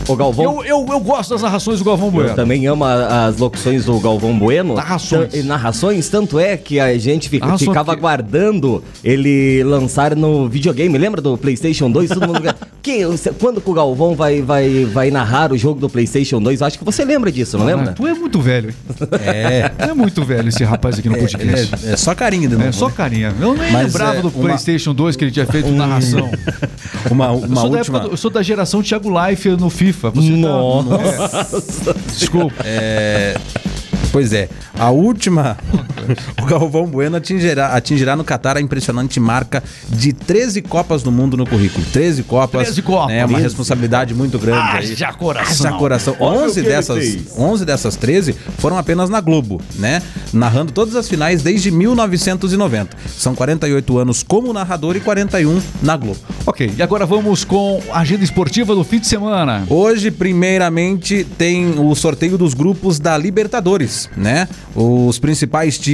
O, 0.08 0.12
o 0.12 0.16
Galvão 0.16 0.44
Eu, 0.44 0.64
eu, 0.64 0.86
eu 0.90 1.00
gosto 1.00 1.30
das 1.30 1.42
narrações 1.42 1.78
do 1.78 1.84
Galvão 1.84 2.10
Bueno. 2.10 2.30
Eu 2.30 2.34
também 2.34 2.66
amo 2.66 2.84
as 2.84 3.36
locuções 3.38 3.84
do 3.84 3.98
Galvão 4.00 4.36
Bueno. 4.38 4.74
Narrações. 4.74 5.32
E 5.34 5.42
narrações, 5.42 6.08
tanto 6.08 6.38
é 6.38 6.56
que 6.56 6.80
a 6.80 6.96
gente 6.98 7.28
fica- 7.28 7.46
Narrações 7.46 7.68
ficava 7.68 7.92
que- 7.92 7.98
aguardando 7.98 8.82
ele 9.04 9.62
lançar 9.64 10.16
no 10.16 10.48
videogame. 10.48 10.98
Lembra 10.98 11.20
do 11.20 11.36
PlayStation 11.38 11.90
2? 11.90 12.08
Todo 12.10 12.26
mundo. 12.26 12.54
Que, 12.82 13.00
quando 13.38 13.60
que 13.60 13.70
o 13.70 13.72
Galvão 13.72 14.14
vai, 14.14 14.42
vai, 14.42 14.84
vai 14.86 15.10
narrar 15.10 15.52
o 15.52 15.56
jogo 15.58 15.80
do 15.80 15.88
PlayStation 15.88 16.40
2? 16.42 16.60
Eu 16.60 16.66
acho 16.66 16.78
que 16.78 16.84
você 16.84 17.04
lembra 17.04 17.30
disso, 17.30 17.56
não 17.56 17.64
Ah, 17.64 17.68
lembra? 17.68 17.92
tu 17.92 18.06
é 18.06 18.12
muito 18.14 18.40
velho. 18.40 18.70
hein? 18.70 18.76
É, 19.22 19.68
Tu 19.68 19.90
é 19.90 19.94
muito 19.94 20.24
velho 20.24 20.48
esse 20.48 20.64
rapaz 20.64 20.98
aqui 20.98 21.08
no 21.08 21.16
ele 21.16 21.26
podcast. 21.26 21.86
é, 21.86 21.92
é 21.92 21.96
só 21.96 22.14
carinho 22.14 22.48
de 22.48 22.56
novo. 22.56 22.68
É 22.68 22.72
só 22.72 22.88
né? 22.88 22.94
carinha. 22.96 23.34
Eu 23.40 23.54
nem 23.54 23.70
Mas, 23.72 23.92
lembrava 23.92 24.18
é, 24.18 24.22
do 24.22 24.28
uma- 24.28 24.42
PlayStation 24.44 24.92
2 24.94 25.16
que 25.16 25.24
ele 25.24 25.30
tinha 25.30 25.46
feito 25.46 25.70
narração. 25.70 26.30
Uma, 27.10 27.26
Eu 27.26 27.32
uma 27.38 27.60
sou, 27.60 27.70
da 27.70 27.78
última. 27.78 27.98
época 27.98 28.00
do- 28.00 28.12
eu 28.14 28.16
sou 28.16 28.30
da 28.30 28.42
geração 28.42 28.82
Thiago 28.82 29.08
Life 29.28 29.48
no 29.50 29.68
FIFA. 29.68 30.10
Você 30.10 30.30
tá- 30.30 30.36
Nossa. 30.36 31.90
É, 31.90 31.94
desculpa. 32.18 32.54
É, 32.64 33.36
pois 34.12 34.32
é, 34.32 34.48
a 34.78 34.90
última. 34.90 35.56
O 36.40 36.46
Galvão 36.46 36.86
Bueno 36.86 37.16
atingirá, 37.16 37.68
atingirá 37.68 38.16
no 38.16 38.24
Catar 38.24 38.56
a 38.56 38.60
impressionante 38.60 39.18
marca 39.20 39.62
de 39.88 40.12
13 40.12 40.62
Copas 40.62 41.02
do 41.02 41.12
Mundo 41.12 41.36
no 41.36 41.46
currículo. 41.46 41.84
13 41.92 42.22
Copas. 42.24 42.62
13 42.62 42.82
Copas. 42.82 43.14
É 43.14 43.20
uma 43.24 43.38
13. 43.38 43.42
responsabilidade 43.42 44.14
muito 44.14 44.38
grande. 44.38 44.76
aí. 44.76 44.92
Haja 44.92 45.12
coração. 45.12 45.66
Haja 45.66 45.78
coração. 45.78 46.16
Olha 46.18 46.40
o 46.40 46.44
11 46.44 46.54
que 46.54 46.60
ele 46.60 46.68
dessas, 46.68 46.98
fez. 46.98 47.38
11 47.38 47.64
dessas 47.64 47.96
13 47.96 48.34
foram 48.58 48.78
apenas 48.78 49.10
na 49.10 49.20
Globo, 49.20 49.60
né? 49.76 50.02
Narrando 50.32 50.72
todas 50.72 50.96
as 50.96 51.08
finais 51.08 51.42
desde 51.42 51.70
1990. 51.70 52.96
São 53.16 53.34
48 53.34 53.98
anos 53.98 54.22
como 54.22 54.52
narrador 54.52 54.96
e 54.96 55.00
41 55.00 55.60
na 55.82 55.96
Globo. 55.96 56.18
Ok, 56.46 56.72
e 56.76 56.82
agora 56.82 57.06
vamos 57.06 57.44
com 57.44 57.80
a 57.92 58.00
agenda 58.00 58.24
esportiva 58.24 58.74
do 58.74 58.82
fim 58.84 58.98
de 58.98 59.06
semana. 59.06 59.64
Hoje, 59.68 60.10
primeiramente, 60.10 61.24
tem 61.38 61.78
o 61.78 61.94
sorteio 61.94 62.36
dos 62.36 62.54
grupos 62.54 62.98
da 62.98 63.16
Libertadores, 63.16 64.08
né? 64.16 64.48
Os 64.74 65.18
principais 65.18 65.78
times 65.78 65.91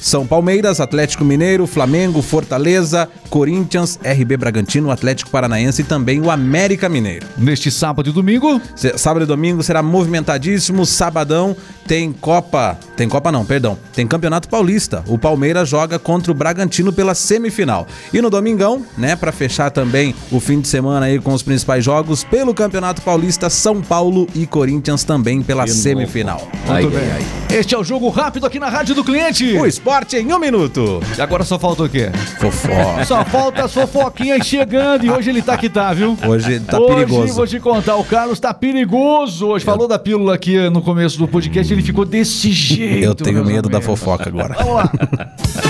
são 0.00 0.26
Palmeiras, 0.26 0.80
Atlético 0.80 1.24
Mineiro, 1.24 1.66
Flamengo, 1.66 2.22
Fortaleza, 2.22 3.08
Corinthians, 3.28 3.98
RB 4.04 4.36
Bragantino, 4.36 4.90
Atlético 4.90 5.30
Paranaense 5.30 5.82
e 5.82 5.84
também 5.84 6.20
o 6.20 6.30
América 6.30 6.88
Mineiro. 6.88 7.26
Neste 7.36 7.70
sábado 7.70 8.08
e 8.08 8.12
domingo, 8.12 8.60
Sábado 8.96 9.24
e 9.24 9.26
domingo 9.26 9.62
será 9.62 9.82
movimentadíssimo. 9.82 10.86
Sabadão 10.86 11.56
tem 11.86 12.12
Copa. 12.12 12.78
Tem 12.96 13.08
Copa 13.08 13.30
não, 13.30 13.44
perdão. 13.44 13.78
Tem 13.92 14.06
Campeonato 14.06 14.48
Paulista. 14.48 15.04
O 15.06 15.18
Palmeiras 15.18 15.68
joga 15.68 15.98
contra 15.98 16.32
o 16.32 16.34
Bragantino 16.34 16.92
pela 16.92 17.14
semifinal. 17.14 17.86
E 18.12 18.20
no 18.20 18.30
domingão, 18.30 18.84
né, 18.96 19.16
Pra 19.16 19.32
fechar 19.32 19.70
também 19.70 20.14
o 20.30 20.38
fim 20.38 20.60
de 20.60 20.68
semana 20.68 21.06
aí 21.06 21.18
com 21.18 21.32
os 21.32 21.42
principais 21.42 21.84
jogos 21.84 22.22
pelo 22.22 22.54
Campeonato 22.54 23.02
Paulista, 23.02 23.48
São 23.48 23.80
Paulo 23.80 24.28
e 24.34 24.46
Corinthians 24.46 25.04
também 25.04 25.42
pela 25.42 25.66
semifinal. 25.66 26.46
Muito 26.54 26.70
ai, 26.70 26.86
bem. 26.86 27.12
ai. 27.12 27.56
Este 27.58 27.74
é 27.74 27.78
o 27.78 27.84
jogo 27.84 28.08
rápido 28.08 28.46
aqui 28.46 28.58
na 28.58 28.68
Rádio 28.68 28.94
do 28.94 29.02
Cliente. 29.02 29.25
O 29.60 29.66
esporte 29.66 30.16
em 30.16 30.32
um 30.32 30.38
minuto. 30.38 31.00
E 31.16 31.20
agora 31.20 31.42
só 31.44 31.58
falta 31.58 31.82
o 31.84 31.88
quê? 31.88 32.10
Fofó. 32.38 33.04
Só 33.04 33.24
falta 33.24 33.64
as 33.64 33.74
fofoquinhas 33.74 34.46
chegando 34.46 35.04
e 35.04 35.10
hoje 35.10 35.30
ele 35.30 35.42
tá 35.42 35.56
que 35.56 35.68
tá, 35.68 35.92
viu? 35.92 36.16
Hoje 36.26 36.60
tá 36.60 36.78
hoje, 36.78 36.94
perigoso. 36.94 37.34
vou 37.34 37.46
te 37.46 37.58
contar, 37.58 37.96
o 37.96 38.04
Carlos 38.04 38.38
tá 38.38 38.54
perigoso 38.54 39.48
hoje. 39.48 39.64
Falou 39.64 39.88
da 39.88 39.98
pílula 39.98 40.34
aqui 40.34 40.70
no 40.70 40.80
começo 40.80 41.18
do 41.18 41.26
podcast, 41.26 41.72
ele 41.72 41.82
ficou 41.82 42.04
desse 42.04 42.52
jeito. 42.52 43.04
Eu 43.04 43.14
tenho 43.14 43.44
medo 43.44 43.68
da 43.68 43.78
amigos. 43.78 43.98
fofoca 43.98 44.28
agora. 44.28 44.54
Vamos. 44.54 44.74
Lá 44.74 44.90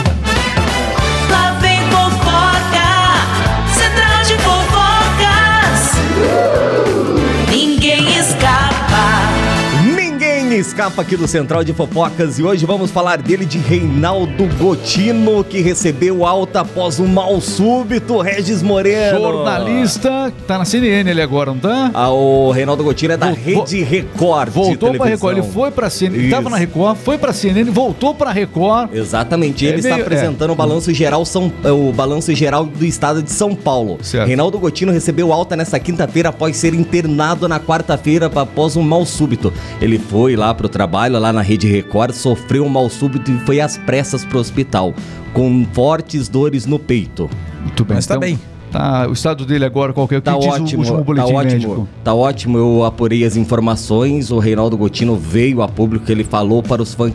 Escapa 10.57 11.03
aqui 11.03 11.17
do 11.17 11.29
Central 11.29 11.63
de 11.63 11.73
Fofocas 11.75 12.39
e 12.39 12.43
hoje 12.43 12.65
vamos 12.65 12.91
falar 12.91 13.19
dele 13.21 13.45
de 13.45 13.59
Reinaldo 13.59 14.47
Gotino, 14.59 15.45
que 15.45 15.61
recebeu 15.61 16.25
alta 16.25 16.61
após 16.61 16.99
um 16.99 17.07
mal 17.07 17.41
súbito, 17.41 18.19
Regis 18.21 18.63
Moreno. 18.63 19.19
Jornalista, 19.19 20.33
tá 20.47 20.59
na 20.59 20.65
CNN 20.65 21.11
ele 21.11 21.21
agora, 21.21 21.51
não 21.53 21.59
tá? 21.59 21.91
Ah, 21.93 22.11
o 22.11 22.51
Reinaldo 22.51 22.83
Gotino 22.83 23.13
é 23.13 23.17
da 23.17 23.27
Vol- 23.27 23.35
Rede 23.37 23.83
Record. 23.83 24.49
Voltou 24.51 24.95
pra. 24.95 25.07
Record, 25.07 25.39
ele 25.39 25.47
foi 25.47 25.71
pra 25.71 25.91
CNN, 25.91 26.19
ele 26.25 26.31
tava 26.31 26.49
na 26.51 26.57
Record, 26.57 26.97
foi 26.97 27.19
pra 27.19 27.33
CNN, 27.33 27.71
voltou 27.71 28.15
pra 28.15 28.31
Record. 28.33 28.95
Exatamente, 28.95 29.67
É 29.67 29.69
ele 29.71 29.79
está 29.79 29.91
meio- 29.91 30.03
apresentando 30.03 30.51
o 30.53 30.55
balanço 30.55 30.93
geral 30.93 31.25
São, 31.25 31.53
é, 31.65 31.71
o 31.71 31.93
balanço 31.93 32.35
geral 32.35 32.65
do 32.65 32.85
estado 32.85 33.23
de 33.23 33.31
São 33.31 33.55
Paulo. 33.55 33.99
Certo. 34.03 34.27
Reinaldo 34.27 34.59
Gotino 34.59 34.91
recebeu 34.93 35.33
alta 35.33 35.55
nessa 35.55 35.79
quinta-feira 35.79 36.31
após 36.31 36.57
ser 36.57 36.73
internado 36.75 37.47
na 37.49 37.61
quarta-feira 37.61 38.31
após 38.35 38.77
um 38.77 38.83
mal 38.83 39.05
súbito. 39.05 39.53
Ele 39.81 39.99
foi 39.99 40.35
lá 40.37 40.46
para 40.47 40.55
pro 40.55 40.69
trabalho 40.69 41.19
lá 41.19 41.33
na 41.33 41.43
Rede 41.43 41.67
Record, 41.67 42.13
sofreu 42.13 42.65
um 42.65 42.69
mal 42.69 42.89
súbito 42.89 43.31
e 43.31 43.39
foi 43.41 43.61
às 43.61 43.77
pressas 43.79 44.25
pro 44.25 44.39
hospital, 44.39 44.95
com 45.33 45.67
fortes 45.73 46.29
dores 46.29 46.67
no 46.67 46.79
peito. 46.79 47.29
Muito 47.63 47.85
bem. 47.85 47.97
Mas 47.97 48.07
tá 48.07 48.19
bem. 48.19 48.39
Tá, 48.71 49.07
o 49.09 49.13
estado 49.13 49.47
dele 49.47 49.65
agora, 49.65 49.93
qual 49.93 50.07
que 50.07 50.15
é 50.15 50.19
o 50.19 50.21
que 50.21 50.25
Tá 50.25 50.37
diz 50.37 50.47
ótimo, 50.47 50.61
o 50.61 50.81
último 50.81 50.99
tá 50.99 51.03
boletim 51.05 51.33
ótimo, 51.33 51.53
médico? 51.53 51.89
tá 52.05 52.15
ótimo. 52.15 52.59
Eu 52.59 52.85
apurei 52.85 53.25
as 53.25 53.37
informações. 53.37 54.31
O 54.31 54.39
Reinaldo 54.39 54.77
Gotino 54.77 55.17
veio 55.17 55.63
a 55.63 55.69
público, 55.69 56.11
ele 56.11 56.25
falou 56.25 56.63
para 56.63 56.83
os, 56.83 56.93
fã, 56.95 57.13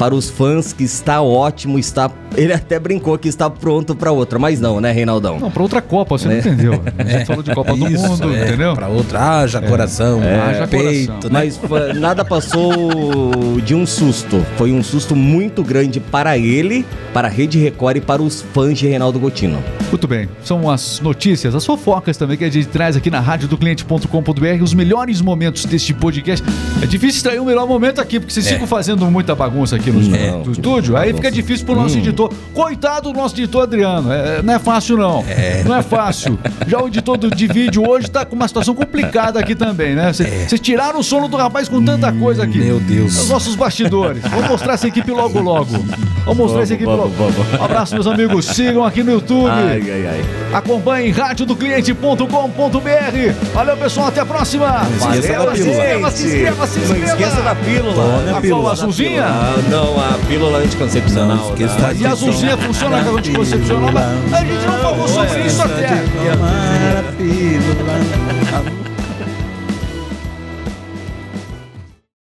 para 0.00 0.14
os 0.14 0.30
fãs 0.30 0.72
que 0.72 0.82
está 0.82 1.20
ótimo, 1.20 1.78
está. 1.78 2.10
Ele 2.34 2.54
até 2.54 2.78
brincou 2.78 3.18
que 3.18 3.28
está 3.28 3.50
pronto 3.50 3.94
para 3.94 4.10
outra, 4.10 4.38
mas 4.38 4.58
não, 4.58 4.80
né, 4.80 4.90
Reinaldão? 4.92 5.38
Não, 5.38 5.50
pra 5.50 5.62
outra 5.62 5.82
Copa, 5.82 6.16
você 6.16 6.26
não 6.26 6.34
É. 6.36 6.38
entendeu. 6.38 6.82
A 6.96 7.04
gente 7.04 7.26
falou 7.26 7.42
de 7.42 7.54
Copa 7.54 7.74
do 7.76 7.86
Isso, 7.86 8.08
Mundo, 8.08 8.34
é, 8.34 8.44
entendeu? 8.48 8.74
Pra 8.74 8.88
outra, 8.88 9.40
haja 9.40 9.60
coração, 9.60 10.20
Haja 10.22 10.66
peito, 10.66 11.08
coração. 11.12 11.30
né? 11.30 11.50
Mas 11.90 12.00
nada 12.00 12.24
passou 12.24 13.60
de 13.62 13.74
um 13.74 13.84
susto. 13.86 14.42
Foi 14.56 14.72
um 14.72 14.82
susto 14.82 15.14
muito 15.14 15.62
grande 15.62 16.00
para 16.00 16.38
ele, 16.38 16.86
para 17.12 17.28
a 17.28 17.30
Rede 17.30 17.58
Record 17.58 17.98
e 17.98 18.00
para 18.00 18.22
os 18.22 18.40
fãs 18.40 18.78
de 18.78 18.86
Reinaldo 18.88 19.18
Gotino. 19.18 19.62
Muito 19.90 20.08
bem, 20.08 20.28
são 20.42 20.70
as 20.70 20.98
notícias, 21.00 21.54
as 21.54 21.66
fofocas 21.66 22.16
também 22.16 22.38
que 22.38 22.44
a 22.44 22.50
gente 22.50 22.68
traz 22.68 22.96
aqui 22.96 23.10
na 23.10 23.20
rádio 23.20 23.48
do 23.48 23.58
cliente.com.br, 23.58 24.62
os 24.62 24.72
melhores 24.72 25.20
momentos 25.20 25.66
deste 25.66 25.92
podcast. 25.92 26.46
É 26.80 26.86
difícil 26.86 27.16
extrair 27.18 27.38
o 27.40 27.44
melhor 27.44 27.66
momento 27.66 28.00
aqui, 28.00 28.18
porque 28.18 28.32
vocês 28.32 28.48
ficam 28.48 28.66
fazendo 28.66 29.04
muita 29.10 29.34
bagunça 29.34 29.76
aqui 29.76 29.89
no, 29.92 30.00
Não, 30.00 30.38
no 30.38 30.44
que 30.44 30.50
estúdio, 30.52 30.96
aí 30.96 31.12
fica 31.12 31.30
difícil 31.30 31.66
pro 31.66 31.74
nosso 31.74 31.98
editor. 31.98 32.32
Coitado 32.54 33.12
do 33.12 33.18
nosso 33.18 33.34
editor 33.36 33.62
Adriano, 33.62 34.12
é, 34.12 34.42
não 34.42 34.54
é 34.54 34.58
fácil 34.58 34.96
não, 34.96 35.24
não 35.64 35.76
é 35.76 35.82
fácil. 35.82 36.38
Já 36.66 36.80
o 36.82 36.88
editor 36.88 37.16
do, 37.16 37.30
de 37.30 37.46
vídeo 37.46 37.88
hoje 37.88 38.10
tá 38.10 38.24
com 38.24 38.34
uma 38.36 38.46
situação 38.48 38.74
complicada 38.74 39.38
aqui 39.40 39.54
também, 39.54 39.94
né? 39.94 40.12
Vocês 40.12 40.60
tiraram 40.60 41.00
o 41.00 41.04
sono 41.04 41.28
do 41.28 41.36
rapaz 41.36 41.68
com 41.68 41.82
tanta 41.84 42.12
coisa 42.12 42.44
aqui. 42.44 42.58
meu 42.58 42.78
Deus. 42.80 43.18
Os 43.18 43.28
nossos 43.28 43.54
bastidores. 43.56 44.22
Vamos 44.22 44.48
mostrar 44.48 44.74
essa 44.74 44.86
equipe 44.88 45.10
logo 45.10 45.40
logo. 45.40 45.70
Vamos 46.24 46.38
mostrar 46.38 46.62
essa 46.62 46.74
equipe 46.74 46.86
Vamos, 46.90 47.16
logo. 47.18 47.32
Um 47.60 47.64
abraço, 47.64 47.94
meus 47.94 48.06
amigos. 48.06 48.46
Sigam 48.46 48.84
aqui 48.84 49.02
no 49.02 49.12
YouTube. 49.12 49.48
Ai, 49.50 49.80
ai, 49.82 50.06
ai. 50.06 50.20
Acompanhe 50.52 51.10
radiodocliente.com.br. 51.10 53.52
Valeu, 53.54 53.76
pessoal. 53.76 54.08
Até 54.08 54.20
a 54.20 54.26
próxima. 54.26 54.82
esqueça 54.96 55.32
Valeu, 55.32 55.50
da 55.50 55.56
se 55.56 55.62
pílula. 55.62 55.76
inscreva, 55.76 56.10
se 56.10 56.24
inscreva, 56.26 56.66
se 56.66 56.78
Não 56.78 56.84
inscreva. 56.84 57.06
esqueça 57.06 57.42
da 57.42 57.54
pílula. 57.54 57.94
Tome 57.94 58.30
a 58.30 58.36
A 58.36 58.40
pílula. 58.40 58.62
qual 58.62 58.72
azulzinha? 58.72 59.24
Ah, 59.24 59.54
não, 59.68 59.79
a 59.82 60.18
pílula 60.26 60.58
anticoncepcional. 60.58 61.54
Da 61.56 61.92
E 61.94 62.06
a 62.06 62.12
azulzinha 62.12 62.56
funciona 62.56 63.02
com 63.02 63.10
a 63.10 63.18
anticoncepcional? 63.18 63.90
mas 63.92 64.32
A 64.34 64.44
gente 64.44 64.66
não 64.66 64.78
falou 64.78 65.08
sobre 65.08 65.40
isso 65.46 65.62
até. 65.62 66.04